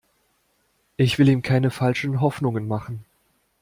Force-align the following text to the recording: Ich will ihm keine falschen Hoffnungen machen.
Ich 0.97 1.19
will 1.19 1.29
ihm 1.29 1.43
keine 1.43 1.69
falschen 1.69 2.21
Hoffnungen 2.21 2.67
machen. 2.67 3.05